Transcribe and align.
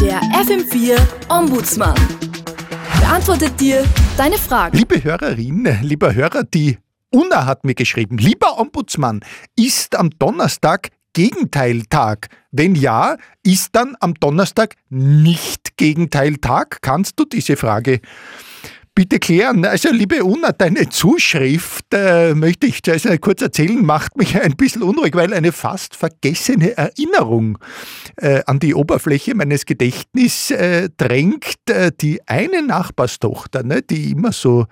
Der 0.00 0.20
FM4 0.32 0.98
Ombudsmann 1.28 1.94
beantwortet 3.00 3.60
dir 3.60 3.84
deine 4.16 4.36
Fragen. 4.38 4.76
Liebe 4.76 5.02
Hörerin, 5.04 5.78
lieber 5.82 6.14
Hörer, 6.14 6.44
die 6.44 6.78
Una 7.10 7.44
hat 7.44 7.64
mir 7.64 7.74
geschrieben, 7.74 8.16
lieber 8.18 8.58
Ombudsmann, 8.58 9.20
ist 9.56 9.96
am 9.96 10.10
Donnerstag 10.18 10.88
Gegenteiltag? 11.12 12.28
Wenn 12.50 12.74
ja, 12.74 13.16
ist 13.42 13.70
dann 13.72 13.96
am 14.00 14.14
Donnerstag 14.14 14.76
nicht 14.88 15.76
Gegenteiltag? 15.76 16.78
Kannst 16.80 17.18
du 17.18 17.24
diese 17.24 17.56
Frage 17.56 18.00
bitte 18.94 19.18
klären. 19.18 19.64
Also, 19.64 19.90
liebe 19.90 20.24
Una, 20.24 20.52
deine 20.52 20.88
Zuschrift, 20.88 21.86
äh, 21.92 22.34
möchte 22.34 22.66
ich 22.66 22.82
zuerst 22.82 23.08
kurz 23.20 23.42
erzählen, 23.42 23.84
macht 23.84 24.16
mich 24.16 24.40
ein 24.40 24.56
bisschen 24.56 24.82
unruhig, 24.82 25.14
weil 25.14 25.32
eine 25.32 25.52
fast 25.52 25.96
vergessene 25.96 26.76
Erinnerung 26.76 27.58
äh, 28.16 28.42
an 28.46 28.58
die 28.58 28.74
Oberfläche 28.74 29.34
meines 29.34 29.66
Gedächtnisses 29.66 30.50
äh, 30.50 30.88
drängt. 30.96 31.56
Äh, 31.68 31.92
die 32.00 32.20
eine 32.26 32.62
Nachbarstochter, 32.62 33.62
ne, 33.62 33.82
die 33.82 34.10
immer 34.12 34.32
so 34.32 34.66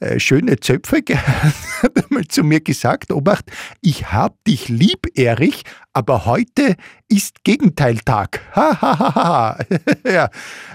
äh, 0.00 0.18
schöne 0.18 0.58
Zöpfe 0.58 1.02
hat 1.82 2.09
einmal 2.20 2.28
zu 2.28 2.42
mir 2.42 2.60
gesagt, 2.60 3.12
Obacht, 3.12 3.44
ich 3.80 4.12
hab 4.12 4.42
dich 4.44 4.68
lieb, 4.68 5.06
Erich, 5.14 5.62
aber 5.92 6.26
heute 6.26 6.76
ist 7.08 7.42
Gegenteiltag. 7.44 8.40
Ha, 8.60 8.80
ha, 8.80 8.98
ha, 8.98 9.14
ha. 9.14 9.58
ja. 10.04 10.28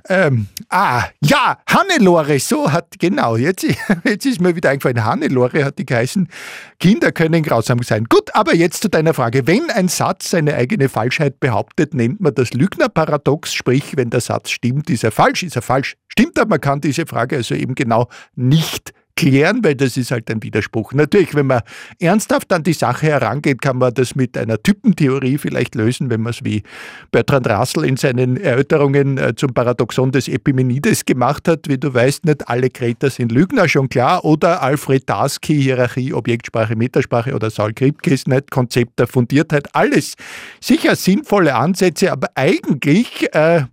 Ähm, 0.10 0.48
ah, 0.70 1.04
ja, 1.22 1.58
Hannelore, 1.70 2.40
so 2.40 2.72
hat, 2.72 2.96
genau, 3.00 3.36
jetzt, 3.36 3.66
jetzt 4.04 4.26
ist 4.26 4.42
mir 4.42 4.56
wieder 4.56 4.70
eingefallen, 4.70 5.04
Hannelore 5.04 5.66
hat 5.66 5.78
die 5.78 5.86
geheißen, 5.86 6.28
Kinder 6.80 7.12
können 7.12 7.44
grausam 7.44 7.84
sein. 7.84 8.06
Gut, 8.06 8.34
aber 8.34 8.56
jetzt 8.56 8.82
zu 8.82 8.90
deiner 8.90 9.14
Frage. 9.14 9.46
Wenn 9.46 9.70
ein 9.70 9.88
Satz 9.88 10.32
seine 10.32 10.56
eigene 10.56 10.90
Falschheit 10.90 11.40
behauptet, 11.40 11.94
nennt 11.94 12.22
man 12.22 12.34
das 12.34 12.54
Lügnerparadox, 12.54 13.54
sprich, 13.54 13.98
wenn 13.98 14.10
der 14.10 14.22
Satz 14.22 14.50
stimmt, 14.50 14.90
ist 14.90 15.04
er 15.04 15.12
falsch, 15.12 15.44
ist 15.44 15.56
er 15.56 15.62
falsch. 15.62 15.96
Stimmt, 16.08 16.40
aber 16.40 16.50
man 16.50 16.62
kann 16.62 16.82
diese 16.82 17.06
Frage 17.06 17.36
also 17.38 17.56
eben 17.56 17.76
genau 17.76 18.08
nicht 18.36 18.94
klären, 19.16 19.64
weil 19.64 19.76
das 19.76 19.98
ist 19.98 20.12
halt 20.12 20.30
ein 20.30 20.44
Widerspruch. 20.44 20.94
Natürlich, 20.94 21.35
wenn 21.36 21.48
man 21.48 21.62
ernsthaft 22.00 22.52
an 22.54 22.64
die 22.64 22.74
Sache 22.74 23.08
herangeht, 23.08 23.62
kann 23.62 23.78
man 23.78 23.94
das 23.94 24.16
mit 24.16 24.38
einer 24.38 24.62
Typentheorie 24.62 25.38
vielleicht 25.38 25.76
lösen, 25.76 26.10
wenn 26.10 26.22
man 26.22 26.32
es 26.32 26.44
wie 26.44 26.64
Bertrand 27.12 27.48
Russell 27.48 27.86
in 27.86 27.98
seinen 27.98 28.38
Erörterungen 28.38 29.18
äh, 29.18 29.36
zum 29.36 29.54
Paradoxon 29.54 30.12
des 30.12 30.28
Epimenides 30.28 31.06
gemacht 31.06 31.48
hat. 31.48 31.68
Wie 31.68 31.78
du 31.78 31.94
weißt, 31.94 32.26
nicht 32.26 32.48
alle 32.48 32.70
Kreter 32.70 33.10
sind 33.10 33.32
Lügner, 33.32 33.68
schon 33.68 33.90
klar. 33.90 34.26
Oder 34.26 34.62
Alfred 34.62 35.10
Darsky, 35.10 35.62
Hierarchie, 35.62 36.14
Objektsprache, 36.14 36.76
Metasprache 36.76 37.34
oder 37.34 37.50
Saul 37.50 37.74
Kripkes, 37.74 38.28
nicht 38.28 38.52
Konzept 38.52 39.00
der 39.00 39.08
Fundiertheit. 39.08 39.68
Alles 39.74 40.16
sicher 40.60 40.96
sinnvolle 40.96 41.56
Ansätze, 41.56 42.12
aber 42.12 42.30
eigentlich, 42.36 43.34
äh, 43.34 43.64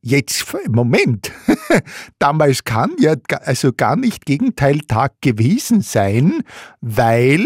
Jetzt, 0.00 0.46
Moment, 0.68 1.32
damals 2.18 2.62
kann 2.64 2.92
ja 2.98 3.14
also 3.44 3.72
gar 3.72 3.96
nicht 3.96 4.26
Gegenteiltag 4.26 5.14
gewesen 5.20 5.80
sein, 5.80 6.42
weil 6.80 7.44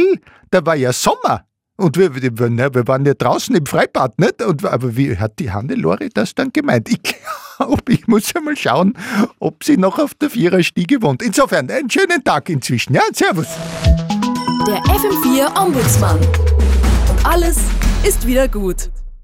da 0.51 0.65
war 0.67 0.77
ja 0.77 0.93
Sommer. 0.93 1.47
Und 1.77 1.97
wir, 1.97 2.15
wir, 2.15 2.39
wir 2.39 2.87
waren 2.87 3.07
ja 3.07 3.15
draußen 3.15 3.57
im 3.57 3.67
Freibad, 3.67 4.19
nicht? 4.19 4.43
Und, 4.43 4.65
aber 4.65 4.97
wie 4.97 5.17
hat 5.17 5.39
die 5.39 5.51
Hannelore 5.51 6.11
das 6.13 6.35
dann 6.35 6.53
gemeint? 6.53 6.91
Ich 6.91 7.01
glaube, 7.57 7.93
ich 7.93 8.07
muss 8.07 8.33
ja 8.33 8.41
mal 8.41 8.57
schauen, 8.57 8.93
ob 9.41 9.65
sie 9.65 9.79
noch 9.79 9.99
auf 9.99 10.15
der 10.15 10.31
Viererstiege 10.31 11.01
wohnt. 11.01 11.23
Insofern, 11.23 11.71
einen 11.71 11.91
schönen 11.91 12.23
Tag 12.23 12.51
inzwischen. 12.51 12.95
Ja, 12.95 13.03
servus. 13.13 13.49
Der 14.67 14.79
FM4 14.83 15.61
Ombudsmann. 15.61 16.19
Und 16.19 17.27
alles 17.27 17.57
ist 18.05 18.27
wieder 18.27 18.47
gut. 18.47 18.91